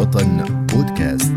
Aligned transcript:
وطن 0.00 0.44
بودكاست. 0.72 1.34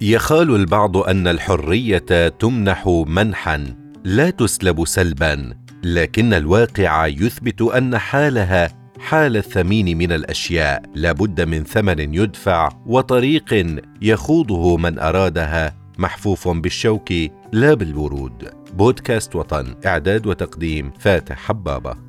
يخال 0.00 0.54
البعض 0.54 0.96
أن 0.96 1.28
الحرية 1.28 2.28
تمنح 2.28 3.04
منحا 3.06 3.74
لا 4.04 4.30
تسلب 4.30 4.84
سلبا 4.86 5.54
لكن 5.84 6.34
الواقع 6.34 7.06
يثبت 7.06 7.62
أن 7.62 7.98
حالها 7.98 8.68
حال 9.00 9.36
الثمين 9.36 9.98
من 9.98 10.12
الأشياء. 10.12 10.82
لابد 10.94 11.40
من 11.40 11.64
ثمن 11.64 12.14
يدفع 12.14 12.68
وطريق 12.86 13.76
يخوضه 14.02 14.76
من 14.76 14.98
أرادها 14.98 15.74
محفوف 15.98 16.48
بالشوك 16.48 17.12
لا 17.52 17.74
بالورود. 17.74 18.48
بودكاست 18.74 19.36
وطن 19.36 19.74
إعداد 19.86 20.26
وتقديم 20.26 20.92
فاتح 20.98 21.36
حبابة. 21.36 22.07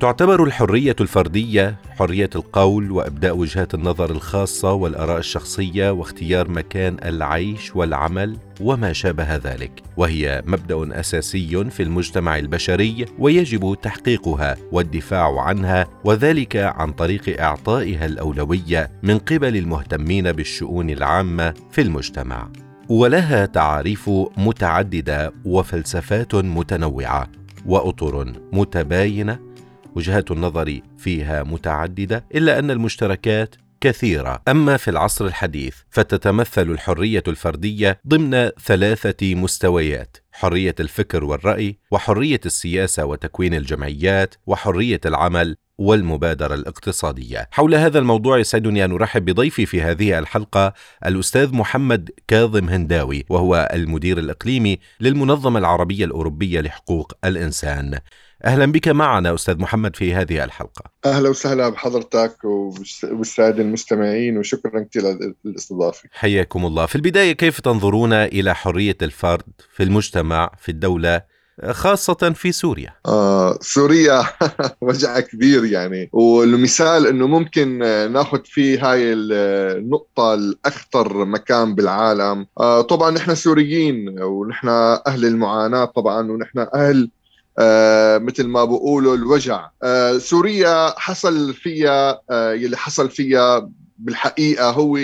تعتبر 0.00 0.44
الحرية 0.44 0.96
الفردية 1.00 1.76
حرية 1.98 2.30
القول 2.36 2.90
وإبداء 2.90 3.36
وجهات 3.36 3.74
النظر 3.74 4.10
الخاصة 4.10 4.72
والآراء 4.72 5.18
الشخصية 5.18 5.90
واختيار 5.90 6.48
مكان 6.48 6.96
العيش 7.04 7.76
والعمل 7.76 8.36
وما 8.60 8.92
شابه 8.92 9.36
ذلك 9.36 9.82
وهي 9.96 10.42
مبدأ 10.46 11.00
أساسي 11.00 11.64
في 11.70 11.82
المجتمع 11.82 12.38
البشري 12.38 13.04
ويجب 13.18 13.76
تحقيقها 13.82 14.56
والدفاع 14.72 15.40
عنها 15.40 15.86
وذلك 16.04 16.56
عن 16.56 16.92
طريق 16.92 17.40
إعطائها 17.40 18.06
الأولوية 18.06 18.90
من 19.02 19.18
قبل 19.18 19.56
المهتمين 19.56 20.32
بالشؤون 20.32 20.90
العامة 20.90 21.54
في 21.70 21.80
المجتمع. 21.80 22.48
ولها 22.88 23.46
تعاريف 23.46 24.10
متعددة 24.36 25.32
وفلسفات 25.44 26.34
متنوعة 26.34 27.28
وأطر 27.66 28.32
متباينة 28.52 29.49
وجهات 29.96 30.30
النظر 30.30 30.80
فيها 30.98 31.42
متعددة 31.42 32.24
إلا 32.34 32.58
أن 32.58 32.70
المشتركات 32.70 33.54
كثيرة 33.80 34.42
أما 34.48 34.76
في 34.76 34.90
العصر 34.90 35.26
الحديث 35.26 35.74
فتتمثل 35.90 36.70
الحرية 36.70 37.22
الفردية 37.28 38.00
ضمن 38.08 38.50
ثلاثة 38.66 39.34
مستويات 39.34 40.16
حرية 40.32 40.74
الفكر 40.80 41.24
والرأي 41.24 41.78
وحرية 41.90 42.40
السياسة 42.46 43.04
وتكوين 43.04 43.54
الجمعيات 43.54 44.34
وحرية 44.46 45.00
العمل 45.06 45.56
والمبادرة 45.78 46.54
الاقتصادية. 46.54 47.48
حول 47.50 47.74
هذا 47.74 47.98
الموضوع 47.98 48.38
يسعدني 48.38 48.84
أن 48.84 48.92
أرحب 48.92 49.24
بضيفي 49.24 49.66
في 49.66 49.82
هذه 49.82 50.18
الحلقة 50.18 50.72
الأستاذ 51.06 51.54
محمد 51.54 52.10
كاظم 52.28 52.68
هنداوي 52.68 53.24
وهو 53.28 53.68
المدير 53.72 54.18
الإقليمي 54.18 54.78
للمنظمة 55.00 55.58
العربية 55.58 56.04
الأوروبية 56.04 56.60
لحقوق 56.60 57.12
الإنسان. 57.24 57.98
أهلا 58.44 58.66
بك 58.66 58.88
معنا 58.88 59.34
أستاذ 59.34 59.58
محمد 59.58 59.96
في 59.96 60.14
هذه 60.14 60.44
الحلقة. 60.44 60.84
أهلا 61.04 61.28
وسهلا 61.28 61.68
بحضرتك 61.68 62.44
والسادة 62.44 63.62
المستمعين 63.62 64.38
وشكرا 64.38 64.82
كثير 64.90 65.02
للاستضافة. 65.44 66.08
حياكم 66.12 66.66
الله. 66.66 66.86
في 66.86 66.96
البداية 66.96 67.32
كيف 67.32 67.60
تنظرون 67.60 68.12
إلى 68.12 68.54
حرية 68.54 68.96
الفرد 69.02 69.44
في 69.76 69.82
المجتمع 69.82 70.50
في 70.58 70.68
الدولة 70.68 71.22
خاصة 71.70 72.32
في 72.34 72.52
سوريا 72.52 72.94
آه 73.06 73.58
سوريا 73.60 74.24
وجع 74.80 75.20
كبير 75.20 75.64
يعني 75.64 76.10
والمثال 76.12 77.06
إنه 77.06 77.26
ممكن 77.26 77.78
ناخذ 78.12 78.40
فيه 78.44 78.90
هاي 78.90 79.12
النقطة 79.12 80.34
الأخطر 80.34 81.24
مكان 81.24 81.74
بالعالم 81.74 82.46
آه 82.60 82.80
طبعا 82.80 83.10
نحن 83.10 83.34
سوريين 83.34 84.22
ونحن 84.22 84.68
أهل 85.06 85.24
المعاناة 85.24 85.84
طبعا 85.84 86.30
ونحن 86.30 86.66
أهل 86.74 87.10
آه 87.58 88.18
مثل 88.18 88.46
ما 88.46 88.64
بقولوا 88.64 89.16
الوجع. 89.16 89.70
آه 89.82 90.18
سوريا 90.18 90.94
حصل 90.98 91.54
فيها 91.54 92.20
آه 92.30 92.52
يلي 92.52 92.76
حصل 92.76 93.10
فيها 93.10 93.70
بالحقيقة 93.98 94.70
هو 94.70 94.98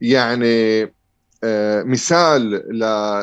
يعني 0.00 0.92
مثال 1.84 2.62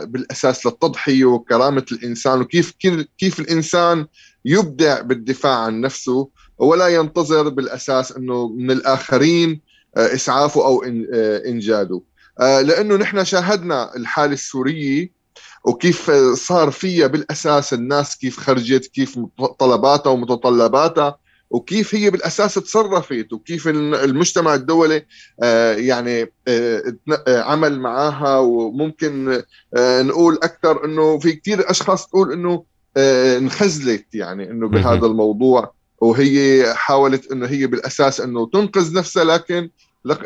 بالأساس 0.08 0.66
للتضحية 0.66 1.26
وكرامة 1.26 1.86
الإنسان 1.92 2.42
وكيف 2.42 2.74
كيف 3.18 3.40
الإنسان 3.40 4.08
يبدع 4.46 5.02
بالدفاع 5.02 5.58
عن 5.58 5.82
نفسه 5.82 6.30
ولا 6.58 6.88
ينتظر 6.88 7.50
بالأساس 7.50 8.12
إنه 8.12 8.48
من 8.48 8.72
الآخرين 8.72 9.62
إسعافه 9.98 10.66
أو 10.66 10.84
إنجاده. 11.46 12.02
لأنه 12.40 12.96
نحن 12.96 13.24
شاهدنا 13.24 13.96
الحالة 13.96 14.34
السورية 14.34 15.17
وكيف 15.68 16.12
صار 16.34 16.72
فيها 16.72 17.08
بالأساس 17.08 17.74
الناس 17.74 18.18
كيف 18.18 18.40
خرجت 18.40 18.86
كيف 18.86 19.20
طلباتها 19.60 20.10
ومتطلباتها 20.10 21.18
وكيف 21.50 21.96
هي 21.96 22.10
بالأساس 22.10 22.54
تصرفت 22.54 23.34
وكيف 23.34 23.68
المجتمع 23.68 24.54
الدولي 24.54 25.06
آه، 25.44 25.74
يعني 25.76 26.32
آه، 26.48 26.96
آه، 27.28 27.42
عمل 27.42 27.80
معاها. 27.80 28.40
وممكن 28.40 29.44
نقول 29.78 30.40
أكثر 30.44 30.86
إنه 30.86 31.20
في 31.20 31.32
كثير 31.32 31.72
أشخاص 31.72 32.08
تقول 32.08 32.32
إنه 32.32 32.64
انخزلت 33.38 34.16
يعني 34.16 34.52
إنه 34.52 34.68
بهذا 34.68 35.06
الموضوع. 35.06 35.78
وهي 36.02 36.66
حاولت 36.76 37.32
إنه 37.32 37.48
هي 37.48 37.68
بالأساس 37.68 38.22
إنه 38.22 38.50
تنقذ 38.54 38.94
نفسها 38.94 39.24
لكن 39.24 39.70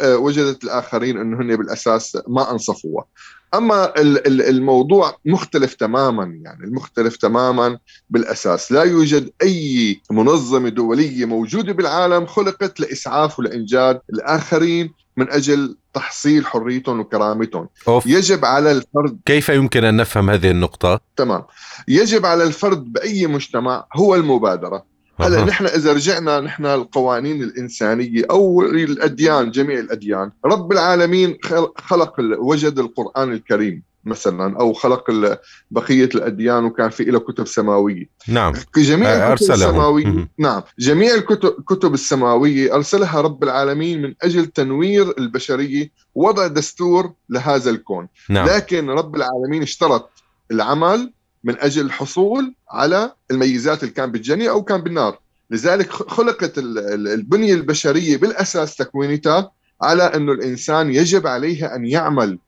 وجدت 0.04 0.64
الآخرين 0.64 1.18
إنه 1.18 1.42
هن 1.42 1.56
بالأساس 1.56 2.18
ما 2.28 2.52
أنصفوها. 2.52 3.06
أما 3.54 3.94
الموضوع 3.98 5.18
مختلف 5.26 5.74
تماما 5.74 6.24
يعني 6.24 6.64
المختلف 6.64 7.18
تماما 7.18 7.78
بالأساس. 8.10 8.72
لا 8.72 8.84
يوجد 8.84 9.30
أي 9.42 10.02
منظمة 10.12 10.70
دولية 10.70 11.26
موجودة 11.26 11.74
بالعالم 11.74 12.26
خلقت 12.26 12.80
لإسعاف 12.80 13.40
ولإنجاد 13.40 14.02
الآخرين 14.14 14.94
من 15.18 15.32
أجل 15.32 15.78
تحصيل 15.94 16.46
حريتهم 16.46 17.00
وكرامتهم. 17.00 17.70
أوف. 17.88 18.06
يجب 18.08 18.46
على 18.46 18.72
الفرد 18.72 19.20
كيف 19.26 19.50
يمكن 19.50 19.84
أن 19.84 19.96
نفهم 19.96 20.30
هذه 20.30 20.52
النقطة؟ 20.52 21.00
تمام. 21.16 21.44
يجب 21.88 22.26
على 22.26 22.44
الفرد 22.44 22.94
بأي 22.94 23.28
مجتمع 23.28 23.86
هو 23.96 24.16
المبادرة. 24.16 24.91
هلا 25.20 25.46
نحن 25.46 25.66
إذا 25.66 25.94
رجعنا 25.94 26.40
نحن 26.40 26.66
القوانين 26.66 27.44
الإنسانية 27.44 28.24
أو 28.32 28.62
الأديان 28.62 29.52
جميع 29.52 29.80
الأديان 29.80 30.32
رب 30.46 30.72
العالمين 30.72 31.38
خلق 31.78 32.14
وجد 32.40 32.80
القرآن 32.80 33.34
الكريم 33.34 33.84
مثلا 34.06 34.60
أو 34.60 34.74
خلق 34.74 35.38
بقية 35.72 36.10
الأديان 36.16 36.66
وكان 36.66 36.90
في 36.90 37.04
له 37.04 37.20
كتب 37.20 37.48
سماوية. 37.48 38.10
نعم. 38.28 38.54
جميع 38.78 39.10
آه، 39.10 39.34
الكتب 39.34 39.52
السماوية 39.52 40.28
نعم. 40.38 40.62
جميع 40.80 41.16
الكتب 41.16 41.94
السماوية 41.94 42.76
أرسلها 42.76 43.22
رب 43.22 43.44
العالمين 43.44 44.02
من 44.02 44.14
أجل 44.22 44.46
تنوير 44.46 45.14
البشرية 45.18 45.92
وضع 46.16 46.48
دستور 46.48 47.14
لهذا 47.30 47.70
الكون. 47.70 48.08
نعم. 48.30 48.48
لكن 48.48 48.90
رب 48.90 49.16
العالمين 49.16 49.62
اشترط 49.62 50.10
العمل 50.52 51.12
من 51.44 51.60
أجل 51.60 51.86
الحصول 51.86 52.54
على 52.72 53.12
الميزات 53.32 53.84
اللي 53.84 53.94
كان 53.94 54.12
بالجنة 54.12 54.50
أو 54.50 54.64
كان 54.64 54.82
بالنار. 54.82 55.20
لذلك 55.50 55.92
خلقت 55.92 56.54
البنية 56.58 57.54
البشرية 57.54 58.18
بالأساس 58.18 58.76
تكوينتها 58.76 59.52
على 59.82 60.04
أنه 60.04 60.32
الإنسان 60.32 60.94
يجب 60.94 61.28
عليه 61.28 61.76
أن 61.76 61.86
يعمل. 61.86 62.40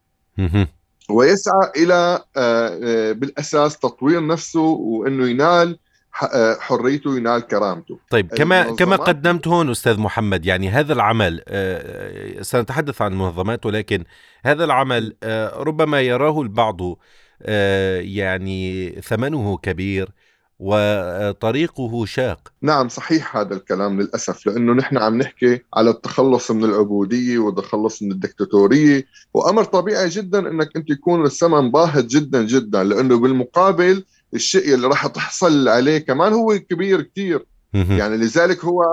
ويسعى 1.09 1.71
إلى 1.77 2.21
آه، 2.37 2.79
آه، 2.83 3.11
بالأساس 3.11 3.79
تطوير 3.79 4.27
نفسه 4.27 4.61
وأنه 4.61 5.27
ينال 5.27 5.79
آه، 6.33 6.57
حريته 6.59 7.17
ينال 7.17 7.47
كرامته. 7.47 7.97
طيب 8.09 8.27
كما 8.27 8.75
كما 8.75 8.95
قدمت 8.95 9.47
هون 9.47 9.69
أستاذ 9.69 9.99
محمد 9.99 10.45
يعني 10.45 10.69
هذا 10.69 10.93
العمل 10.93 11.41
سنتحدث 12.41 13.01
عن 13.01 13.11
المنظمات 13.11 13.65
ولكن 13.65 14.03
هذا 14.45 14.63
العمل 14.63 15.15
ربما 15.57 16.01
يراه 16.01 16.41
البعض 16.41 16.81
يعني 18.01 18.89
ثمنه 19.01 19.57
كبير 19.57 20.09
وطريقه 20.59 22.05
شاق. 22.05 22.53
نعم 22.61 22.89
صحيح 22.89 23.37
هذا 23.37 23.55
الكلام 23.55 24.01
للأسف 24.01 24.47
لأنه 24.47 24.73
نحن 24.73 24.97
عم 24.97 25.17
نحكي 25.17 25.61
على 25.73 25.89
التخلص 25.89 26.51
من 26.51 26.63
العبودية 26.63 27.37
والتخلص 27.37 28.03
من 28.03 28.11
الدكتاتورية 28.11 29.05
وأمر 29.33 29.63
طبيعي 29.63 30.09
جدا 30.09 30.39
أنك 30.39 30.69
أنت 30.75 30.89
يكون 30.89 31.25
الثمن 31.25 31.71
باهظ 31.71 32.05
جدا 32.05 32.43
جدا 32.45 32.83
لأنه 32.83 33.19
بالمقابل 33.19 34.03
الشيء 34.33 34.73
اللي 34.73 34.87
راح 34.87 35.07
تحصل 35.07 35.67
عليه 35.67 35.97
كمان 35.97 36.33
هو 36.33 36.59
كبير 36.59 37.01
كثير 37.01 37.45
يعني 37.73 38.17
لذلك 38.17 38.65
هو 38.65 38.83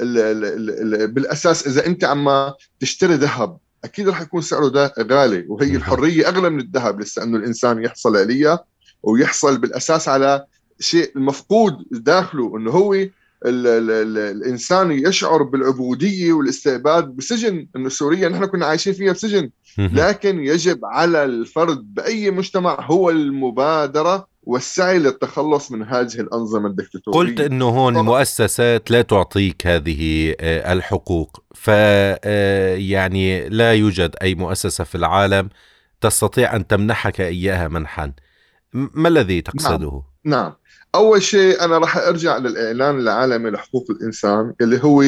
ال 0.00 0.18
ال 0.18 0.94
ال 0.94 1.08
بالأساس 1.12 1.66
إذا 1.66 1.86
أنت 1.86 2.04
عم 2.04 2.52
تشتري 2.80 3.14
ذهب 3.14 3.58
أكيد 3.84 4.08
راح 4.08 4.20
يكون 4.20 4.40
سعره 4.40 4.68
ده 4.68 4.94
غالي 5.00 5.44
وهي 5.48 5.76
الحرية 5.76 6.28
أغلى 6.28 6.50
من 6.50 6.60
الذهب 6.60 7.00
لسه 7.00 7.22
إنه 7.22 7.36
الإنسان 7.38 7.84
يحصل 7.84 8.16
عليها 8.16 8.64
ويحصل 9.02 9.58
بالأساس 9.58 10.08
على 10.08 10.44
شيء 10.80 11.12
المفقود 11.16 11.76
داخله 11.90 12.56
إنه 12.58 12.70
هو 12.70 12.94
ال 12.94 13.10
ال 13.46 13.90
ال 13.90 14.18
الإنسان 14.18 14.92
يشعر 14.92 15.42
بالعبودية 15.42 16.32
والاستعباد 16.32 17.04
بسجن 17.16 17.66
إنه 17.76 17.88
سوريا 17.88 18.28
نحن 18.28 18.44
كنا 18.44 18.66
عايشين 18.66 18.92
فيها 18.92 19.12
بسجن. 19.12 19.50
لكن 19.78 20.38
يجب 20.44 20.84
على 20.84 21.24
الفرد 21.24 21.94
بأي 21.94 22.30
مجتمع 22.30 22.76
هو 22.80 23.10
المبادرة 23.10 24.28
والسعي 24.46 24.98
للتخلص 24.98 25.72
من 25.72 25.82
هذه 25.82 26.14
الأنظمة 26.14 26.66
الدكتاتورية. 26.66 27.18
قلت 27.18 27.40
إنه 27.40 27.68
هون 27.68 27.96
المؤسسات 27.96 28.90
لا 28.90 29.02
تعطيك 29.02 29.66
هذه 29.66 30.34
آه، 30.40 30.72
الحقوق. 30.72 31.42
ف 31.54 31.70
آه، 31.70 32.74
يعني 32.74 33.48
لا 33.48 33.74
يوجد 33.74 34.16
أي 34.22 34.34
مؤسسة 34.34 34.84
في 34.84 34.94
العالم 34.94 35.48
تستطيع 36.00 36.56
أن 36.56 36.66
تمنحك 36.66 37.20
إياها 37.20 37.68
منحا. 37.68 38.12
ما 38.72 39.08
الذي 39.08 39.40
تقصده؟ 39.40 40.02
نعم, 40.24 40.42
نعم. 40.42 40.52
أول 40.94 41.22
شيء 41.22 41.64
أنا 41.64 41.78
راح 41.78 41.96
أرجع 41.96 42.38
للإعلان 42.38 42.98
العالمي 42.98 43.50
لحقوق 43.50 43.86
الإنسان 43.90 44.54
اللي 44.60 44.84
هو 44.84 45.04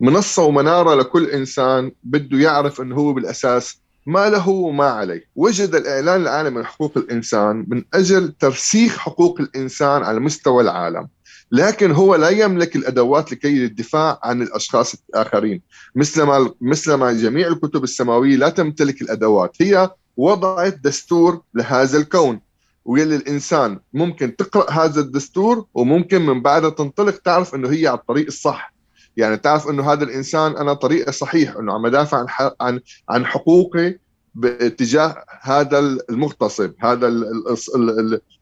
منصه 0.00 0.42
ومناره 0.42 0.94
لكل 0.94 1.24
إنسان 1.24 1.92
بده 2.04 2.38
يعرف 2.38 2.80
إنه 2.80 2.96
هو 2.96 3.12
بالأساس 3.12 3.80
ما 4.08 4.28
له 4.28 4.48
وما 4.48 4.84
عليه. 4.84 5.24
وجد 5.36 5.74
الإعلان 5.74 6.20
العالمي 6.20 6.60
لحقوق 6.60 6.92
الإنسان 6.96 7.66
من 7.68 7.84
أجل 7.94 8.32
ترسيخ 8.32 8.98
حقوق 8.98 9.40
الإنسان 9.40 10.02
على 10.02 10.20
مستوى 10.20 10.62
العالم. 10.62 11.08
لكن 11.52 11.90
هو 11.90 12.14
لا 12.14 12.28
يملك 12.28 12.76
الأدوات 12.76 13.32
لكي 13.32 13.58
للدفاع 13.58 14.20
عن 14.22 14.42
الأشخاص 14.42 14.94
الآخرين. 15.10 15.62
مثلما 15.94 16.50
مثلما 16.60 17.12
جميع 17.12 17.48
الكتب 17.48 17.84
السماوية 17.84 18.36
لا 18.36 18.48
تمتلك 18.48 19.02
الأدوات. 19.02 19.56
هي 19.60 19.90
وضعت 20.16 20.74
دستور 20.84 21.42
لهذا 21.54 21.98
الكون. 21.98 22.40
واللي 22.84 23.16
الإنسان 23.16 23.80
ممكن 23.94 24.36
تقرأ 24.36 24.70
هذا 24.70 25.00
الدستور 25.00 25.66
وممكن 25.74 26.26
من 26.26 26.42
بعدها 26.42 26.70
تنطلق 26.70 27.16
تعرف 27.16 27.54
إنه 27.54 27.68
هي 27.68 27.86
على 27.86 27.98
الطريق 27.98 28.26
الصح. 28.26 28.77
يعني 29.18 29.36
تعرف 29.36 29.68
إنه 29.68 29.92
هذا 29.92 30.04
الإنسان 30.04 30.56
أنا 30.56 30.74
طريقة 30.74 31.12
صحيح 31.12 31.56
إنه 31.56 31.72
عم 31.72 31.86
ادافع 31.86 32.18
عن 32.18 32.50
عن 32.60 32.80
عن 33.08 33.26
حقوقي 33.26 33.98
باتجاه 34.34 35.24
هذا 35.42 35.78
المغتصب 36.10 36.72
هذا 36.78 37.06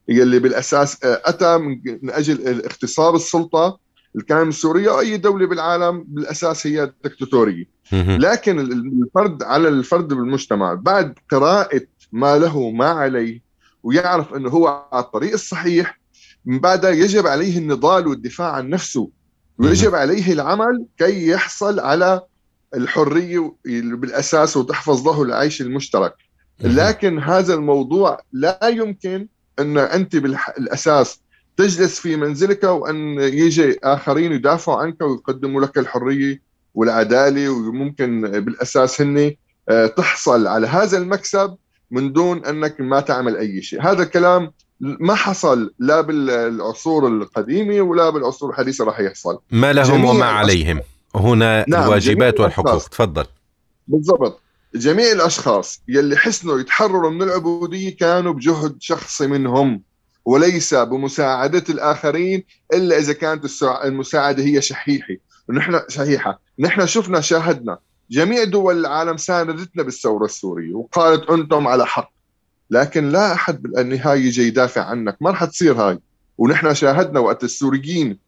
اللي 0.08 0.38
بالأساس 0.38 0.99
أتى 1.02 1.58
من 1.58 2.11
أجل 2.11 2.64
اغتصاب 2.64 3.14
السلطة 3.14 3.78
الكامل 4.17 4.49
السوريه 4.49 4.90
أو 4.90 5.00
أي 5.00 5.17
دولة 5.17 5.46
بالعالم 5.46 6.05
بالأساس 6.08 6.67
هي 6.67 6.93
دكتاتورية. 7.05 7.64
لكن 8.19 8.61
الفرد 8.61 9.43
على 9.43 9.69
الفرد 9.69 10.08
بالمجتمع 10.08 10.75
بعد 10.75 11.19
قراءة 11.31 11.81
ما 12.12 12.38
له 12.38 12.70
ما 12.70 12.88
عليه 12.88 13.40
ويعرف 13.82 14.34
إنه 14.34 14.49
هو 14.50 14.87
على 14.93 15.05
الطريق 15.05 15.32
الصحيح 15.32 16.00
من 16.44 16.58
بعدها 16.58 16.90
يجب 16.90 17.26
عليه 17.26 17.58
النضال 17.58 18.06
والدفاع 18.06 18.52
عن 18.52 18.69
نفسه. 18.70 19.11
ويجب 19.58 19.94
عليه 19.94 20.32
العمل 20.32 20.87
كي 20.99 21.29
يحصل 21.29 21.81
على 21.81 22.20
الحرية 22.75 23.53
بالأساس 23.64 24.56
وتحفظ 24.56 25.08
له 25.08 25.23
العيش 25.23 25.61
المشترك. 25.61 26.14
لكن 26.61 27.19
هذا 27.19 27.55
الموضوع 27.55 28.20
لا 28.32 28.69
يمكن 28.69 29.29
أن 29.58 29.79
أنت 29.79 30.17
بالاساس 30.17 31.20
تجلس 31.56 31.99
في 31.99 32.17
منزلك 32.17 32.64
وأن 32.64 32.97
يجي 33.20 33.79
آخرين 33.85 34.32
يدافعوا 34.32 34.79
عنك 34.79 35.00
ويقدموا 35.00 35.61
لك 35.61 35.79
الحرية 35.79 36.43
والعدالة 36.75 37.49
وممكن 37.49 38.20
بالأساس 38.20 39.00
هن 39.00 39.35
آه، 39.69 39.87
تحصل 39.87 40.47
على 40.47 40.67
هذا 40.67 40.99
المكسب 40.99 41.56
من 41.91 42.12
دون 42.12 42.44
أنك 42.44 42.81
ما 42.81 43.00
تعمل 43.00 43.37
أي 43.37 43.62
شيء، 43.62 43.82
هذا 43.82 44.02
الكلام 44.02 44.52
ما 44.81 45.14
حصل 45.14 45.75
لا 45.78 46.00
بالعصور 46.00 47.08
القديمة 47.08 47.81
ولا 47.81 48.11
بالعصور 48.11 48.50
الحديثة 48.50 48.84
راح 48.84 49.00
يحصل. 49.00 49.38
ما 49.50 49.73
لهم 49.73 50.05
وما 50.05 50.25
عليهم. 50.25 50.81
هنا 51.14 51.64
نعم 51.69 51.82
الواجبات 51.82 52.40
والحقوق. 52.40 52.88
تفضل. 52.88 53.25
بالضبط. 53.88 54.40
جميع 54.75 55.12
الأشخاص 55.12 55.82
يلي 55.88 56.17
حسنوا 56.17 56.61
يتحرروا 56.61 57.11
من 57.11 57.23
العبودية 57.23 57.96
كانوا 57.96 58.32
بجهد 58.32 58.76
شخصي 58.81 59.26
منهم 59.26 59.82
وليس 60.25 60.75
بمساعدة 60.75 61.64
الآخرين 61.69 62.44
إلا 62.73 62.99
إذا 62.99 63.12
كانت 63.12 63.44
المساعدة 63.62 64.43
هي 64.43 64.62
شحيحة. 64.62 65.14
ونحن 65.49 65.81
شحيحة. 65.88 66.40
نحن 66.58 66.87
شفنا 66.87 67.20
شاهدنا. 67.20 67.78
جميع 68.11 68.44
دول 68.44 68.81
العالم 68.81 69.17
ساندتنا 69.17 69.82
بالثورة 69.82 70.25
السورية 70.25 70.75
وقالت 70.75 71.31
أنتم 71.31 71.69
على 71.69 71.87
حق. 71.87 72.16
لكن 72.71 73.09
لا 73.09 73.33
أحد 73.33 73.63
بالنهايه 73.63 74.27
يجي 74.27 74.47
يدافع 74.47 74.85
عنك. 74.85 75.17
ما 75.21 75.31
رح 75.31 75.45
تصير 75.45 75.75
هاي. 75.75 75.99
ونحن 76.39 76.75
شاهدنا 76.75 77.21
وقت 77.21 77.45
السوريين 77.45 78.19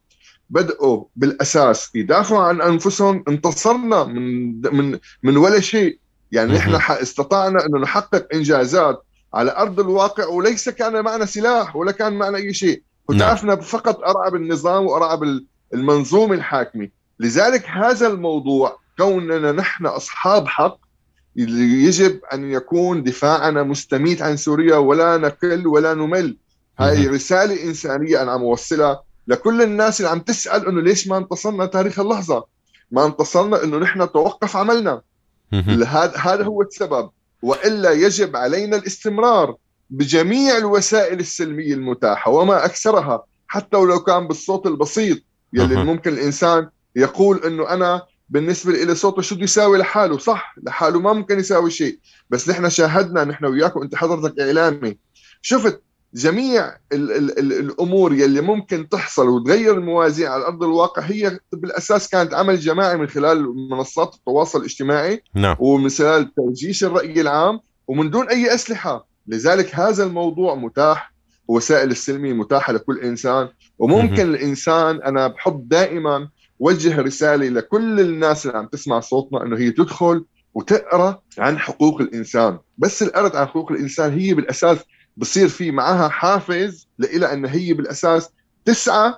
بدأوا 0.51 1.05
بالأساس 1.17 1.91
يدافعوا 1.95 2.43
عن 2.43 2.61
أنفسهم 2.61 3.25
انتصرنا 3.29 4.05
من 4.05 4.61
من 4.77 4.99
من 5.23 5.37
ولا 5.37 5.61
شيء. 5.61 5.99
يعني 6.33 6.53
نحن 6.53 6.75
استطعنا 6.75 7.67
إنه 7.67 7.79
نحقق 7.79 8.27
إنجازات 8.35 9.03
على 9.35 9.57
أرض 9.57 9.81
الواقع 9.81 10.27
وليس 10.27 10.69
كان 10.69 11.05
معنا 11.05 11.25
سلاح 11.25 11.77
ولا 11.77 11.93
كان 11.93 12.13
معنا 12.13 12.37
أي 12.37 12.55
شيء. 12.55 12.83
وتعرفنا 13.09 13.55
نعم. 13.55 13.63
فقط 13.63 14.01
أرعب 14.01 14.35
النظام 14.35 14.87
وأرعب 14.87 15.21
المنظومة 15.75 16.35
الحاكمة. 16.35 16.89
لذلك 17.21 17.65
هذا 17.69 18.07
الموضوع 18.07 18.79
كوننا 18.99 19.53
نحن 19.53 19.87
أصحاب 19.87 20.49
حق 20.49 20.79
يجب 21.39 22.21
أن 22.33 22.51
يكون 22.51 23.03
دفاعنا 23.03 23.63
مستميت 23.63 24.23
عن 24.23 24.37
سوريا 24.37 24.77
ولا 24.77 25.17
نقل 25.17 25.67
ولا 25.67 25.95
نمل. 25.95 26.37
هاي 26.79 27.07
رسالة 27.07 27.65
إنسانية 27.65 28.23
أنا 28.23 28.33
عم 28.33 28.41
أوصلها 28.41 29.03
لكل 29.29 29.63
الناس 29.63 30.01
اللي 30.01 30.11
عم 30.11 30.21
تسأل 30.21 30.67
إنه 30.67 30.81
ليش 30.81 31.09
ما 31.09 31.17
انتصرنا 31.17 31.67
تاريخ 31.67 31.99
اللحظة؟ 32.01 32.45
ما 32.91 33.07
انتصرنا 33.07 33.65
إنه 33.65 33.79
نحن 33.79 34.13
توقف 34.13 34.57
عملنا. 34.57 35.03
هذا 35.53 36.17
هذا 36.17 36.45
هو 36.45 36.63
السبب. 36.63 37.11
وإلا 37.43 37.93
يجب 37.93 38.37
علينا 38.37 38.77
الاستمرار 38.77 39.57
بجميع 39.91 40.57
الوسائل 40.57 41.21
السلمية 41.21 41.75
المتاحة 41.75 42.31
وما 42.31 42.65
أكثرها 42.65 43.25
حتى 43.49 43.77
ولو 43.77 44.01
كان 44.01 44.29
بالصوت 44.29 44.67
البسيط 44.67 45.19
يلي 45.53 45.85
ممكن 45.85 46.13
الإنسان 46.13 46.69
يقول 46.97 47.45
إنه 47.45 47.69
أنا 47.69 48.03
بالنسبة 48.31 48.73
لي 48.73 48.95
صوته 48.95 49.23
شو 49.23 49.35
بده 49.35 49.45
يساوي 49.45 49.79
لحاله؟ 49.79 50.19
صح 50.19 50.55
لحاله 50.63 51.01
ما 51.01 51.13
ممكن 51.13 51.39
يساوي 51.39 51.71
شيء 51.71 51.99
بس 52.31 52.49
نحن 52.49 52.69
شاهدنا 52.69 53.25
نحن 53.25 53.45
وياك 53.45 53.77
وانت 53.77 53.95
حضرتك 53.95 54.41
إعلامي. 54.41 54.99
شفت 55.43 55.83
جميع 56.15 56.67
ال 56.93 57.13
ال 57.13 57.39
ال 57.39 57.53
الأمور 57.53 58.15
يلي 58.15 58.41
ممكن 58.41 58.89
تحصل 58.89 59.29
وتغير 59.29 59.75
الموازين 59.75 60.27
على 60.27 60.47
أرض 60.47 60.63
الواقع 60.63 61.03
هي 61.03 61.39
بالأساس 61.53 62.09
كانت 62.09 62.35
عمل 62.35 62.59
جماعي 62.59 62.97
من 62.97 63.07
خلال 63.07 63.69
منصات 63.71 64.15
التواصل 64.15 64.59
الاجتماعي 64.59 65.23
نعم. 65.35 65.57
ومن 65.59 65.89
خلال 65.89 66.35
ترجيش 66.35 66.85
الرأي 66.85 67.21
العام 67.21 67.61
ومن 67.89 68.11
دون 68.11 68.29
أي 68.29 68.55
أسلحة. 68.55 69.09
لذلك 69.27 69.75
هذا 69.75 70.05
الموضوع 70.05 70.55
متاح 70.55 71.13
وسائل 71.49 71.91
السلمية 71.91 72.33
متاحة 72.33 72.73
لكل 72.73 73.01
إنسان. 73.01 73.49
وممكن 73.79 74.35
الإنسان 74.35 75.03
أنا 75.03 75.27
بحب 75.27 75.69
دائما 75.69 76.29
وجه 76.59 77.01
رسالة 77.01 77.49
لكل 77.49 78.01
الناس 78.01 78.47
اللي 78.47 78.59
عم 78.59 78.67
تسمع 78.67 79.01
صوتنا 79.01 79.43
إنه 79.43 79.59
هي 79.59 79.71
تدخل 79.71 80.25
وتقرأ 80.55 81.23
عن 81.39 81.59
حقوق 81.59 82.01
الإنسان. 82.01 82.59
بس 82.79 83.03
القرد 83.03 83.37
عن 83.37 83.47
حقوق 83.47 83.73
الإنسان 83.73 84.19
هي 84.19 84.35
بالأساس 84.35 84.79
بصير 85.17 85.49
في 85.49 85.71
معها 85.71 86.09
حافز 86.09 86.89
لإلى 86.99 87.33
إن 87.33 87.47
هي 87.47 87.73
بالأساس 87.73 88.31
تسعى 88.65 89.15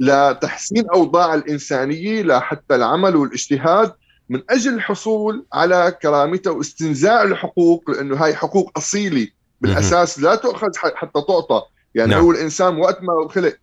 لتحسين 0.00 0.90
أوضاع 0.90 1.34
الإنسانية 1.34 2.22
لحتى 2.22 2.74
العمل 2.74 3.16
والاجتهاد 3.16 3.92
من 4.28 4.42
أجل 4.50 4.74
الحصول 4.74 5.46
على 5.52 5.96
كرامتها 6.02 6.50
واستنزاع 6.50 7.22
الحقوق 7.22 7.90
لأنه 7.90 8.16
هاي 8.16 8.34
حقوق 8.34 8.72
أصيلة. 8.76 9.28
بالأساس 9.60 10.20
لا 10.20 10.34
تؤخذ 10.34 10.68
حتى 10.76 11.22
تعطى. 11.28 11.62
يعني 11.94 12.10
نعم. 12.10 12.20
هو 12.20 12.30
الإنسان 12.30 12.76
وقت 12.76 13.02
ما 13.02 13.28
خلق 13.28 13.56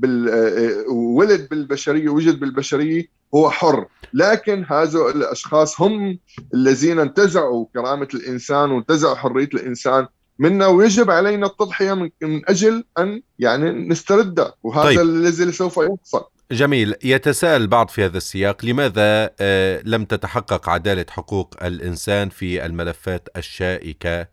بال... 0.00 0.28
آه، 0.28 0.92
ولد 0.92 1.48
بالبشرية 1.48 2.08
وجد 2.08 2.40
بالبشرية 2.40 3.06
هو 3.34 3.50
حر. 3.50 3.86
لكن 4.14 4.64
هذول 4.68 5.16
الأشخاص 5.16 5.80
هم 5.80 6.18
الذين 6.54 6.98
انتزعوا 6.98 7.66
كرامة 7.74 8.08
الإنسان 8.14 8.70
وانتزعوا 8.70 9.14
حرية 9.14 9.48
الإنسان 9.54 10.06
منا 10.38 10.66
ويجب 10.66 11.10
علينا 11.10 11.46
التضحية 11.46 11.94
من, 11.94 12.10
من 12.22 12.42
أجل 12.48 12.84
أن 12.98 13.22
يعني 13.38 13.88
نستردها 13.88 14.54
وهذا 14.62 14.84
طيب. 14.84 15.00
الذي 15.00 15.52
سوف 15.52 15.76
يحصل. 15.76 16.24
جميل. 16.52 16.94
يتساءل 17.04 17.60
البعض 17.60 17.88
في 17.88 18.04
هذا 18.04 18.16
السياق 18.16 18.64
لماذا 18.64 19.30
آه، 19.40 19.82
لم 19.84 20.04
تتحقق 20.04 20.68
عدالة 20.68 21.06
حقوق 21.10 21.54
الإنسان 21.62 22.28
في 22.28 22.66
الملفات 22.66 23.28
الشائكة 23.36 24.26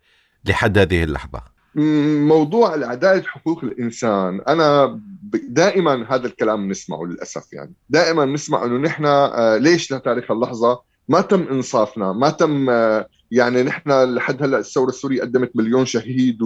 لحد 0.44 0.78
هذه 0.78 1.04
اللحظة؟ 1.04 1.42
موضوع 1.74 2.74
العداله 2.74 3.22
حقوق 3.22 3.64
الإنسان. 3.64 4.40
أنا 4.48 5.00
دائما 5.48 6.14
هذا 6.14 6.26
الكلام 6.26 6.68
نسمعه 6.68 7.04
للأسف 7.04 7.52
يعني. 7.52 7.72
دائما 7.90 8.24
نسمع 8.24 8.64
إنه 8.64 8.76
نحن 8.76 9.04
آه، 9.06 9.56
ليش 9.56 9.92
لتاريخ 9.92 10.30
اللحظة؟ 10.30 10.80
ما 11.08 11.20
تم 11.20 11.46
إنصافنا. 11.50 12.12
ما 12.12 12.30
تم 12.30 12.70
آه، 12.70 13.06
يعني 13.30 13.62
نحن 13.62 14.14
لحد 14.14 14.42
هلأ 14.42 14.58
الثورة 14.58 14.88
السورية 14.88 15.20
قدمت 15.20 15.50
مليون 15.54 15.84
شهيد 15.84 16.38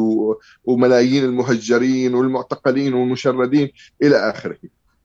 وملايين 0.65 1.25
المهجرين 1.25 2.15
والمعتقلين 2.15 2.95
والمشردين 2.95 3.71
إلى 4.03 4.17
آخره. 4.17 4.59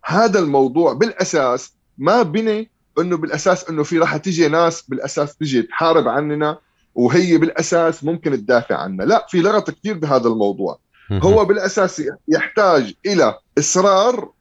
هذا 0.05 0.39
الموضوع 0.39 0.93
بالأساس 0.93 1.73
ما 1.97 2.21
بني 2.21 2.69
إنه 2.99 3.17
بالأساس 3.17 3.69
إنه 3.69 3.83
في 3.83 3.97
راح 3.97 4.17
تيجي 4.17 4.47
ناس 4.47 4.81
بالأساس 4.81 5.35
تجي 5.35 5.61
تحارب 5.61 6.07
عننا 6.07 6.57
وهي 6.99 7.37
بالأساس 7.37 8.03
ممكن 8.03 8.31
تدافع 8.31 8.75
عنا 8.75 9.03
لا 9.03 9.25
في 9.29 9.41
لغط 9.41 9.69
كثير 9.71 9.97
بهذا 9.97 10.27
الموضوع. 10.27 10.79
هو 11.11 11.45
بالأساس 11.45 12.03
يحتاج 12.27 12.93
إلى 13.05 13.37
إصرار 13.59 14.31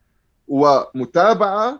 ومتابعة 0.47 1.79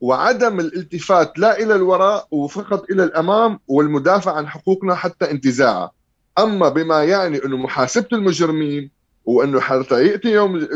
وعدم 0.00 0.60
الالتفات 0.60 1.38
لا 1.38 1.58
إلى 1.62 1.74
الوراء 1.74 2.26
وفقط 2.30 2.90
إلى 2.90 3.04
الأمام 3.04 3.58
والمدافع 3.68 4.32
عن 4.32 4.48
حقوقنا 4.48 4.94
حتى 4.94 5.30
انتزاعها 5.30 5.92
أما 6.38 6.68
بما 6.68 7.04
يعني 7.04 7.44
أنه 7.44 7.56
محاسبة 7.56 8.08
المجرمين 8.12 8.90
وأنه 9.24 9.60
حتى 9.60 10.06
يأتي 10.06 10.28
يوم 10.28 10.68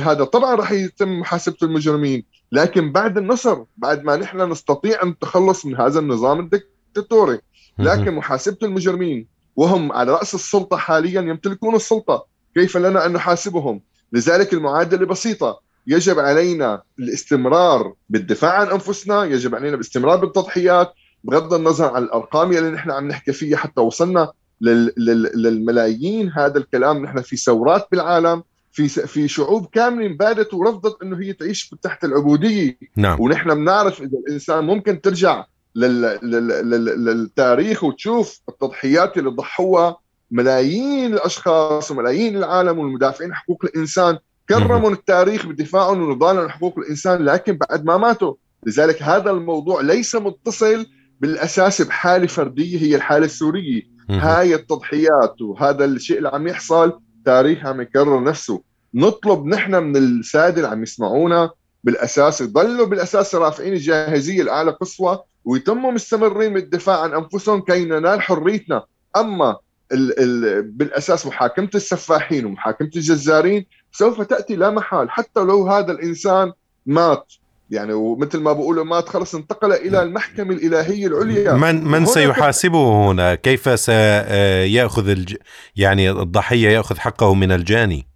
هذا 0.00 0.24
طبعا 0.24 0.54
راح 0.54 0.72
يتم 0.72 1.20
محاسبة 1.20 1.56
المجرمين 1.62 2.24
لكن 2.52 2.92
بعد 2.92 3.18
النصر 3.18 3.64
بعد 3.76 4.04
ما 4.04 4.16
نحن 4.16 4.50
نستطيع 4.52 5.02
ان 5.02 5.08
نتخلص 5.08 5.66
من 5.66 5.76
هذا 5.76 5.98
النظام 5.98 6.40
الدكتاتوري. 6.40 7.38
لكن 7.84 8.14
محاسبة 8.14 8.58
المجرمين 8.62 9.26
وهم 9.56 9.92
على 9.92 10.12
رأس 10.12 10.34
السلطة 10.34 10.76
حاليا 10.76 11.20
يمتلكون 11.20 11.74
السلطة 11.74 12.26
كيف 12.54 12.76
لنا 12.76 13.06
أن 13.06 13.12
نحاسبهم 13.12 13.80
لذلك 14.12 14.52
المعادلة 14.52 15.06
بسيطة 15.06 15.60
يجب 15.86 16.18
علينا 16.18 16.82
الاستمرار 16.98 17.94
بالدفاع 18.08 18.52
عن 18.52 18.66
أنفسنا 18.66 19.24
يجب 19.24 19.54
علينا 19.54 19.74
الاستمرار 19.74 20.16
بالتضحيات 20.16 20.92
بغض 21.24 21.54
النظر 21.54 21.94
عن 21.94 22.02
الأرقام 22.02 22.52
اللي 22.52 22.70
نحن 22.70 22.90
عم 22.90 23.08
نحكي 23.08 23.32
فيها 23.32 23.56
حتى 23.56 23.80
وصلنا 23.80 24.32
للملايين 24.60 26.32
هذا 26.36 26.58
الكلام 26.58 27.04
نحن 27.04 27.20
في 27.20 27.36
ثورات 27.36 27.88
بالعالم 27.90 28.42
في 28.72 28.88
في 28.88 29.28
شعوب 29.28 29.66
كاملة 29.72 30.06
انبادت 30.06 30.54
ورفضت 30.54 31.02
إنه 31.02 31.20
هي 31.20 31.32
تعيش 31.32 31.74
تحت 31.82 32.04
العبودية 32.04 32.78
نعم. 32.96 33.20
ونحن 33.20 33.54
بنعرف 33.54 34.02
إذا 34.02 34.18
الإنسان 34.28 34.64
ممكن 34.64 35.00
ترجع. 35.00 35.44
للتاريخ 35.74 37.84
وتشوف 37.84 38.40
التضحيات 38.48 39.18
اللي 39.18 39.30
ضحوها 39.30 39.96
ملايين 40.30 41.14
الأشخاص 41.14 41.90
وملايين 41.90 42.36
العالم 42.36 42.78
والمدافعين 42.78 43.34
حقوق 43.34 43.64
الإنسان. 43.64 44.18
كرموا 44.48 44.90
التاريخ 44.90 45.46
بدفاعهم 45.46 46.02
ونضالهم 46.02 46.42
عن 46.42 46.50
حقوق 46.50 46.78
الإنسان 46.78 47.24
لكن 47.24 47.58
بعد 47.70 47.84
ما 47.84 47.96
ماتوا. 47.96 48.34
لذلك 48.66 49.02
هذا 49.02 49.30
الموضوع 49.30 49.80
ليس 49.80 50.16
متصل 50.16 50.86
بالأساس 51.20 51.82
بحالة 51.82 52.26
فردية 52.26 52.78
هي 52.78 52.96
الحالة 52.96 53.24
السورية. 53.24 53.82
هاي 54.10 54.54
التضحيات 54.54 55.42
وهذا 55.42 55.84
الشيء 55.84 56.18
اللي 56.18 56.28
عم 56.28 56.48
يحصل 56.48 57.00
تاريخ 57.24 57.66
عم 57.66 57.80
يكرر 57.80 58.24
نفسه. 58.24 58.62
نطلب 58.94 59.46
نحن 59.46 59.74
من 59.74 59.96
السادة 59.96 60.56
اللي 60.56 60.68
عم 60.68 60.82
يسمعونا 60.82 61.50
بالأساس 61.84 62.40
يضلوا 62.40 62.86
بالأساس 62.86 63.34
رافعين 63.34 63.72
الجاهزية 63.72 64.42
الأعلى 64.42 64.70
قصوى 64.70 65.18
ويتموا 65.44 65.92
مستمرين 65.92 66.54
بالدفاع 66.54 67.00
عن 67.00 67.14
أنفسهم 67.14 67.60
كي 67.60 67.84
ننال 67.84 68.22
حريتنا 68.22 68.84
أما 69.16 69.56
ال 69.92 70.20
ال 70.20 70.62
بالأساس 70.62 71.26
محاكمة 71.26 71.70
السفاحين 71.74 72.46
ومحاكمة 72.46 72.90
الجزارين 72.96 73.66
سوف 73.92 74.20
تأتي 74.20 74.56
لا 74.56 74.70
محال 74.70 75.10
حتى 75.10 75.40
لو 75.40 75.68
هذا 75.68 75.92
الإنسان 75.92 76.52
مات 76.86 77.32
يعني 77.70 77.92
ومثل 77.92 78.40
ما 78.40 78.52
بقولوا 78.52 78.84
مات 78.84 79.08
خلص 79.08 79.34
انتقل 79.34 79.72
إلى 79.72 80.02
المحكمة 80.02 80.54
الإلهية 80.54 81.06
العليا 81.06 81.52
من 81.52 81.84
من 81.84 82.06
سيحاسبه 82.06 83.10
هنا؟ 83.10 83.34
كيف 83.34 83.80
سيأخذ 83.80 85.08
الج... 85.08 85.36
يعني 85.76 86.10
الضحية 86.10 86.68
يأخذ 86.68 86.98
حقه 86.98 87.34
من 87.34 87.52
الجاني 87.52 88.06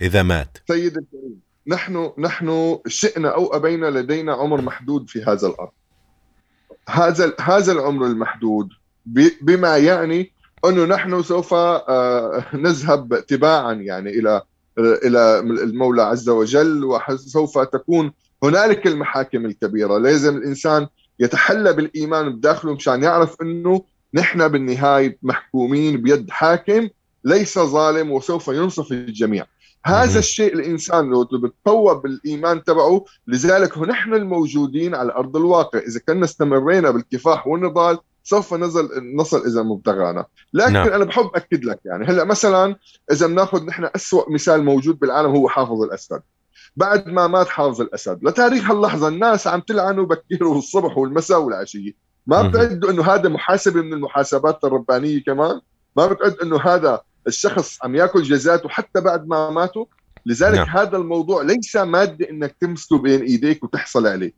إذا 0.00 0.22
مات؟ 0.22 0.58
سيد 0.68 0.96
الكريم 0.96 1.47
نحن 1.68 2.12
نحن 2.18 2.78
شئنا 2.86 3.28
أو 3.28 3.56
أبينا 3.56 3.86
لدينا 3.86 4.32
عمر 4.32 4.60
محدود 4.60 5.10
في 5.10 5.22
هذا 5.22 5.46
الأرض. 5.46 5.70
هذا 6.88 7.32
هذا 7.40 7.72
العمر 7.72 8.06
المحدود 8.06 8.68
بما 9.42 9.76
يعني 9.76 10.32
أنه 10.64 10.84
نحن 10.84 11.22
سوف 11.22 11.54
آه، 11.54 12.44
نذهب 12.54 13.26
تباعا 13.26 13.72
يعني 13.72 14.10
إلى 14.10 14.42
إلى 14.78 15.38
المولى 15.40 16.02
عز 16.02 16.28
وجل 16.28 16.84
وسوف 16.84 17.58
تكون 17.58 18.12
هنالك 18.42 18.86
المحاكم 18.86 19.46
الكبيرة 19.46 19.98
لازم 19.98 20.36
الإنسان 20.36 20.86
يتحلى 21.20 21.72
بالإيمان 21.72 22.36
بداخله 22.36 22.74
مشان 22.74 23.02
يعرف 23.02 23.42
أنه 23.42 23.84
نحن 24.14 24.48
بالنهاية 24.48 25.18
محكومين 25.22 26.02
بيد 26.02 26.30
حاكم 26.30 26.88
ليس 27.24 27.58
ظالم 27.58 28.10
وسوف 28.10 28.48
ينصف 28.48 28.92
الجميع 28.92 29.46
هذا 29.86 30.18
الشيء 30.18 30.54
الإنسان 30.54 31.10
لو 31.10 31.24
بتقوى 31.24 32.00
بالإيمان 32.00 32.64
تبعه 32.64 33.04
لذلك 33.26 33.78
نحن 33.78 34.14
الموجودين 34.14 34.94
على 34.94 35.12
أرض 35.12 35.36
الواقع. 35.36 35.78
إذا 35.78 36.00
كنا 36.08 36.24
استمرينا 36.24 36.90
بالكفاح 36.90 37.46
والنضال 37.46 37.98
سوف 38.22 38.54
نزل 38.54 38.88
نصل 39.16 39.46
إذا 39.46 39.62
مبتغانا. 39.62 40.24
لكن 40.52 40.72
نعم. 40.72 40.88
أنا 40.88 41.04
بحب 41.04 41.30
أكد 41.34 41.64
لك 41.64 41.80
يعني 41.84 42.04
هلأ 42.04 42.24
مثلا 42.24 42.76
إذا 43.12 43.26
بناخذ 43.26 43.64
نحن 43.64 43.88
اسوء 43.96 44.32
مثال 44.32 44.64
موجود 44.64 44.98
بالعالم 44.98 45.30
هو 45.30 45.48
حافظ 45.48 45.82
الأسد. 45.82 46.20
بعد 46.76 47.08
ما 47.08 47.26
مات 47.26 47.48
حافظ 47.48 47.80
الأسد 47.80 48.18
لتاريخ 48.22 48.70
اللحظة 48.70 49.08
الناس 49.08 49.46
عم 49.46 49.60
تلعنه 49.60 50.06
بكير 50.06 50.44
والصبح 50.44 50.98
والمساء 50.98 51.40
والعشية. 51.40 51.92
ما 52.26 52.42
بتعدوا 52.42 52.90
إنه 52.90 53.02
هذا 53.02 53.28
محاسبة 53.28 53.82
من 53.82 53.92
المحاسبات 53.92 54.64
الربانية 54.64 55.22
كمان؟ 55.22 55.60
ما 55.96 56.06
بتعد 56.06 56.36
إنه 56.42 56.60
هذا 56.60 57.00
الشخص 57.28 57.78
عم 57.82 57.96
ياكل 57.96 58.22
جزاته 58.22 58.68
حتى 58.68 59.00
بعد 59.00 59.28
ما 59.28 59.50
ماتوا. 59.50 59.84
لذلك 60.26 60.58
نعم. 60.58 60.68
هذا 60.68 60.96
الموضوع 60.96 61.42
ليس 61.42 61.76
مادة 61.76 62.30
إنك 62.30 62.56
تمسكه 62.60 62.98
بين 62.98 63.22
إيديك 63.22 63.64
وتحصل 63.64 64.06
عليه. 64.06 64.32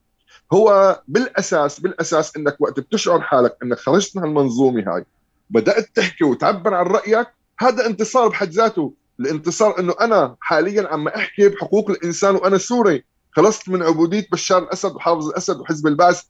هو 0.52 1.00
بالاساس 1.08 1.80
بالأساس 1.80 2.36
إنك 2.36 2.56
وقت 2.60 2.80
بتشعر 2.80 3.20
حالك 3.20 3.56
إنك 3.62 3.78
خرجت 3.78 4.16
من 4.16 4.22
هالمنظومة 4.22 4.94
هاي 4.94 5.04
بدأت 5.50 5.90
تحكي 5.94 6.24
وتعبر 6.24 6.74
عن 6.74 6.86
رأيك 6.86 7.26
هذا 7.60 7.86
انتصار 7.86 8.28
بحد 8.28 8.50
ذاته. 8.50 8.94
الانتصار 9.20 9.78
إنه 9.78 9.94
أنا 10.00 10.36
حاليا 10.40 10.88
عم 10.88 11.08
أحكي 11.08 11.48
بحقوق 11.48 11.90
الإنسان 11.90 12.34
وأنا 12.34 12.58
سوري. 12.58 13.04
خلصت 13.32 13.68
من 13.68 13.82
عبودية 13.82 14.26
بشار 14.32 14.62
الأسد 14.62 14.94
وحافظ 14.94 15.28
الأسد 15.28 15.60
وحزب 15.60 15.86
البعث 15.86 16.22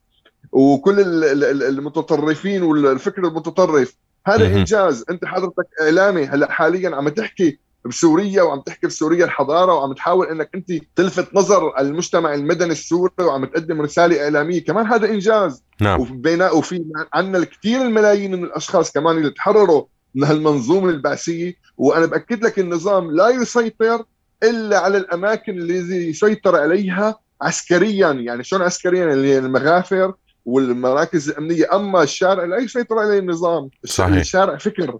وكل 0.52 1.24
المتطرفين 1.62 2.62
والفكر 2.62 3.24
المتطرف. 3.24 3.94
هذا 4.26 4.46
إنجاز. 4.46 5.04
أنت 5.10 5.24
حضرتك 5.24 5.66
إعلامي 5.82 6.24
هلأ 6.24 6.50
حاليا 6.50 6.96
عم 6.96 7.08
تحكي 7.08 7.58
بسوريا 7.84 8.42
وعم 8.42 8.60
تحكي 8.60 8.86
بسوريا 8.86 9.24
الحضارة 9.24 9.74
وعم 9.74 9.92
تحاول 9.92 10.26
إنك 10.26 10.50
أنت 10.54 10.72
تلفت 10.96 11.34
نظر 11.34 11.78
المجتمع 11.78 12.34
المدني 12.34 12.72
السوري 12.72 13.12
وعم 13.20 13.44
تقدم 13.44 13.80
رسالة 13.80 14.24
إعلامية. 14.24 14.64
كمان 14.64 14.86
هذا 14.86 15.08
إنجاز. 15.08 15.62
نعم. 15.80 16.00
وبين 16.00 16.42
وفي 16.42 16.84
عندنا 17.14 17.38
الكثير 17.38 17.82
الملايين 17.82 18.34
من 18.34 18.44
الأشخاص 18.44 18.92
كمان 18.92 19.16
اللي 19.16 19.30
تحرروا 19.30 19.84
من 20.14 20.24
هالمنظومة 20.24 20.90
البعثية. 20.90 21.54
وأنا 21.76 22.06
بأكد 22.06 22.44
لك 22.44 22.58
النظام 22.58 23.10
لا 23.10 23.28
يسيطر 23.28 24.04
إلا 24.42 24.78
على 24.78 24.98
الأماكن 24.98 25.52
اللي 25.52 26.08
يسيطر 26.08 26.56
عليها 26.56 27.18
عسكريا. 27.42 28.12
يعني 28.12 28.44
شلون 28.44 28.62
عسكريا؟ 28.62 29.12
اللي 29.12 29.38
المغافر 29.38 30.14
والمراكز 30.50 31.28
الأمنية 31.28 31.66
أما 31.73 32.02
الشارع 32.02 32.45
لا 32.45 32.57
يسيطر 32.57 32.99
عليه 32.99 33.19
النظام. 33.19 33.69
صحيح. 33.85 34.16
الشارع 34.16 34.57
فكر. 34.57 34.99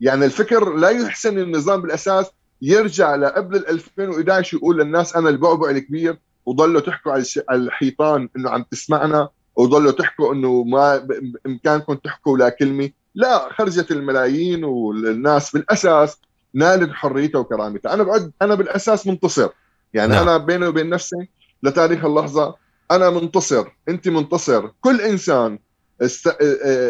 يعني 0.00 0.24
الفكر 0.24 0.74
لا 0.74 0.88
يحسن 0.88 1.38
النظام 1.38 1.82
بالأساس 1.82 2.26
يرجع 2.62 3.14
لقبل 3.14 3.56
2011 3.56 4.56
يقول 4.56 4.78
للناس 4.78 5.16
أنا 5.16 5.28
البعبع 5.28 5.70
الكبير 5.70 6.18
وضلوا 6.46 6.80
تحكوا 6.80 7.12
على 7.12 7.24
الحيطان 7.50 8.28
إنه 8.36 8.50
عم 8.50 8.64
تسمعنا 8.70 9.28
وضلوا 9.56 9.92
تحكوا 9.92 10.34
إنه 10.34 10.62
ما 10.62 10.96
بإمكانكم 10.96 11.94
تحكوا 11.94 12.38
لا 12.38 12.48
كلمة. 12.48 12.90
لا 13.14 13.48
خرجت 13.52 13.90
الملايين 13.90 14.64
والناس 14.64 15.52
بالأساس 15.52 16.18
نالت 16.54 16.90
حريتها 16.92 17.38
وكرامتها. 17.38 17.94
أنا 17.94 18.02
بعد 18.02 18.32
أنا 18.42 18.54
بالأساس 18.54 19.06
منتصر. 19.06 19.48
يعني 19.94 20.12
نعم. 20.12 20.28
أنا 20.28 20.36
بيني 20.36 20.66
وبين 20.66 20.88
نفسي 20.88 21.28
لتاريخ 21.62 22.04
اللحظة 22.04 22.61
أنا 22.96 23.10
منتصر 23.10 23.64
أنت 23.88 24.08
منتصر. 24.08 24.68
كل 24.80 25.00
إنسان 25.00 25.58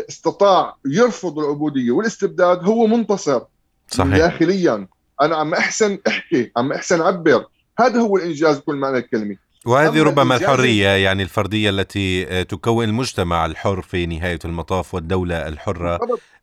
استطاع 0.09 0.77
يرفض 0.87 1.39
العبودية 1.39 1.91
والاستبداد 1.91 2.65
هو 2.65 2.87
منتصر. 2.87 3.41
صحيح. 3.89 4.17
داخليا. 4.17 4.89
أنا 5.23 5.37
عم 5.37 5.55
أحسن 5.55 5.99
أحكي 6.07 6.53
عم 6.57 6.73
أحسن 6.73 7.01
أعبر. 7.01 7.47
هذا 7.79 8.01
هو 8.01 8.17
الإنجاز 8.17 8.59
بكل 8.59 8.77
معنى 8.77 8.99
الكلمة. 8.99 9.37
وهذه 9.67 10.03
ربما 10.03 10.37
الحرية 10.37 10.89
يعني 10.89 11.23
الفردية 11.23 11.71
التي 11.71 12.27
آه، 12.29 12.43
تكون 12.43 12.85
المجتمع 12.85 13.47
الحر 13.47 13.83
في 13.83 14.07
نهاية 14.07 14.39
المطاف 14.45 14.95
والدولة 14.95 15.49
الحرة 15.49 15.99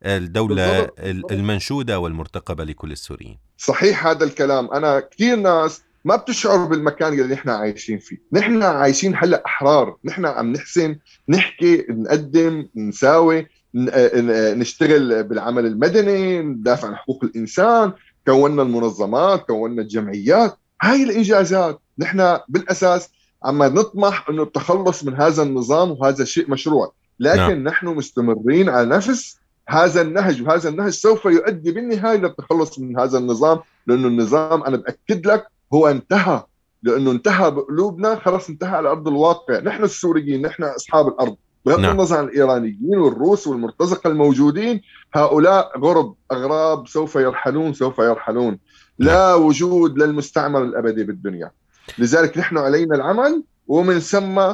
الدولة 0.06 0.80
بالضبط. 0.82 1.32
المنشودة 1.32 2.00
والمرتقبة 2.00 2.63
لكل 2.63 2.92
السوريين. 2.92 3.38
صحيح 3.58 4.08
هذا 4.08 4.25
الكلام. 4.25 4.72
أنا 4.74 5.00
كثير 5.00 5.36
ناس 5.36 5.82
ما 6.10 6.16
بتشعر 6.16 6.66
بالمكان 6.66 7.13
اللي 7.13 7.34
نحن 7.34 7.50
عايشين 7.50 8.00
فيه. 8.00 8.18
نحن 8.34 8.63
عايشين 8.63 9.16
هلأ 9.16 9.44
أحرار. 9.46 9.96
نحن 10.06 10.25
عم 10.25 10.51
نحسن 10.51 10.96
نحكي 11.30 11.86
نقدم 11.89 12.68
نساوي 12.75 13.48
نشتغل 14.56 15.24
بالعمل 15.24 15.66
المدني 15.66 16.42
ندافع 16.42 16.88
عن 16.88 16.96
حقوق 16.96 17.24
الإنسان 17.24 17.94
كونا 18.25 18.62
المنظمات 18.62 19.46
كونا 19.46 19.82
الجمعيات. 19.82 20.58
هاي 20.82 21.04
الانجازات 21.04 21.80
نحن 22.00 22.38
بالأساس 22.48 23.10
اما 23.46 23.68
نطمح 23.68 24.30
إنه 24.30 24.44
التخلص 24.44 25.04
من 25.04 25.13
هذا 25.13 25.44
النظام 25.44 25.92
وهذا 25.92 26.24
الشيء 26.24 26.51
مشروع. 26.51 26.94
لكن 27.20 27.38
نعم. 27.38 27.63
نحن 27.63 27.88
مستمرين 27.88 28.70
على 28.70 28.89
نفس 28.89 29.39
هذا 29.70 30.01
النهج 30.01 30.42
وهذا 30.42 30.70
النهج 30.70 30.89
سوف 30.89 31.25
يؤدي 31.25 31.72
بالنهاية 31.72 32.18
للتخلص 32.18 32.80
من 32.80 33.00
هذا 33.00 33.18
النظام 33.18 33.60
لأنه 33.88 34.08
النظام 34.08 34.63
أنا 34.63 34.78
بأكد 34.78 35.28
لك 35.28 35.48
هو 35.74 35.88
انتهى 35.88 36.44
لأنه 36.84 37.12
انتهى 37.12 37.52
بقلوبنا 37.52 38.16
خلص 38.16 38.50
انتهى 38.50 38.70
على 38.70 38.90
أرض 38.90 39.08
الواقع. 39.08 39.60
نحن 39.60 39.84
السوريين 39.84 40.42
نحن 40.42 40.64
أصحاب 40.64 41.08
الأرض. 41.08 41.36
بغض 41.66 41.80
نعم. 41.80 41.92
النظر 41.92 42.18
عن 42.18 42.24
الإيرانيين 42.24 42.98
والروس 42.98 43.48
والمرتزقة 43.48 44.08
الموجودين 44.08 44.82
هؤلاء 45.14 45.80
غرب 45.80 46.16
أغراب 46.32 46.88
سوف 46.88 47.16
يرحلون 47.16 47.74
سوف 47.74 48.00
يرحلون. 48.00 48.60
لا 49.00 49.32
نعم. 49.32 49.42
وجود 49.42 49.98
للمستعمر 49.98 50.64
الأبدي 50.64 51.04
بالدنيا. 51.04 51.52
لذلك 51.98 52.38
نحن 52.38 52.58
علينا 52.58 52.96
العمل 52.96 53.44
ومن 53.68 54.00
ثم 54.00 54.54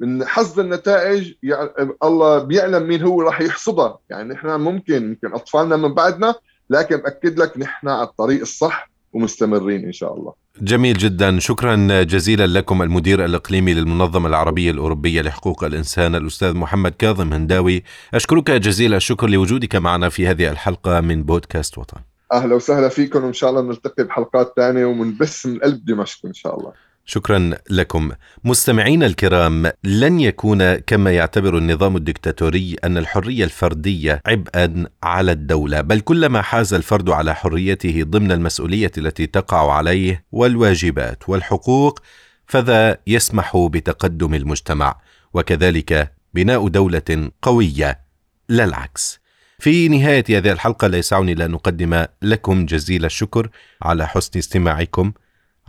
من 0.00 0.24
حصد 0.24 0.58
النتائج 0.58 1.34
يعني 1.42 1.70
الله 2.02 2.38
بيعلم 2.38 2.88
مين 2.88 3.02
هو 3.02 3.22
راح 3.22 3.40
يحصدها. 3.40 3.98
يعني 4.10 4.34
نحن 4.34 4.60
ممكن 4.60 4.94
يمكن 4.94 5.34
أطفالنا 5.34 5.76
من 5.76 5.94
بعدنا 5.94 6.34
لكن 6.70 6.96
باكد 6.96 7.38
لك 7.38 7.58
نحن 7.58 7.88
على 7.88 8.08
الطريق 8.08 8.40
الصح. 8.40 8.91
ومستمرين 9.12 9.84
إن 9.84 9.92
شاء 9.92 10.14
الله. 10.16 10.32
جميل 10.60 10.98
جدا. 10.98 11.38
شكرا 11.38 12.02
جزيلا 12.02 12.46
لكم 12.46 12.82
المدير 12.82 13.24
الإقليمي 13.24 13.74
للمنظمة 13.74 14.28
العربية 14.28 14.70
الأوروبية 14.70 15.22
لحقوق 15.22 15.64
الإنسان 15.64 16.14
الأستاذ 16.14 16.54
محمد 16.54 16.92
كاظم 16.92 17.32
هنداوي. 17.32 17.82
أشكرك 18.14 18.50
جزيل 18.50 18.94
الشكر 18.94 19.28
لوجودك 19.28 19.76
معنا 19.76 20.08
في 20.08 20.26
هذه 20.26 20.50
الحلقة 20.50 21.00
من 21.00 21.22
بودكاست 21.22 21.78
وطن. 21.78 22.00
أهلا 22.32 22.54
وسهلا 22.54 22.88
فيكم 22.88 23.24
وإن 23.24 23.32
شاء 23.32 23.50
الله 23.50 23.62
نلتقي 23.62 24.04
بحلقات 24.04 24.52
ثانية 24.56 24.84
ومنبث 24.84 25.46
من 25.46 25.58
قلب 25.58 25.84
دمشق 25.84 26.26
إن 26.26 26.34
شاء 26.34 26.60
الله. 26.60 26.72
شكرا 27.04 27.50
لكم. 27.70 28.12
مستمعينا 28.44 29.06
الكرام 29.06 29.72
لن 29.84 30.20
يكون 30.20 30.74
كما 30.74 31.12
يعتبر 31.12 31.58
النظام 31.58 31.96
الدكتاتوري 31.96 32.76
أن 32.84 32.98
الحرية 32.98 33.44
الفردية 33.44 34.22
عبئا 34.26 34.86
على 35.02 35.32
الدولة 35.32 35.80
بل 35.80 36.00
كلما 36.00 36.42
حاز 36.42 36.74
الفرد 36.74 37.10
على 37.10 37.34
حريته 37.34 38.02
ضمن 38.02 38.32
المسؤولية 38.32 38.90
التي 38.98 39.26
تقع 39.26 39.72
عليه 39.72 40.24
والواجبات 40.32 41.28
والحقوق 41.28 42.00
فذا 42.46 42.98
يسمح 43.06 43.56
بتقدم 43.56 44.34
المجتمع 44.34 45.00
وكذلك 45.34 46.12
بناء 46.34 46.68
دولة 46.68 47.30
قوية 47.42 48.00
لا 48.48 48.64
العكس 48.64 49.22
في 49.58 49.88
نهاية 49.88 50.24
هذه 50.28 50.52
الحلقة 50.52 50.86
لا 50.86 50.98
يسعني 50.98 51.32
الا 51.32 51.44
أن 51.44 51.54
أقدم 51.54 52.04
لكم 52.22 52.66
جزيل 52.66 53.04
الشكر 53.04 53.48
على 53.82 54.08
حسن 54.08 54.38
استماعكم. 54.38 55.12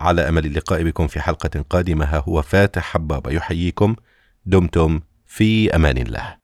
على 0.03 0.29
أمل 0.29 0.45
اللقاء 0.45 0.83
بكم 0.83 1.07
في 1.07 1.22
حلقة 1.22 1.65
قادمة. 1.69 2.05
ها 2.05 2.24
هو 2.27 2.41
فاتح 2.41 2.83
حبابة 2.83 3.31
يحييكم. 3.31 3.95
دمتم 4.45 5.00
في 5.25 5.75
أمان 5.75 5.98
الله. 5.98 6.36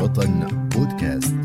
وطن 0.00 0.46
بودكاست. 0.74 1.37